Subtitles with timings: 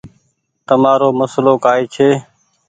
[0.67, 2.09] تمآرو مسلو ڪآئي ڇي۔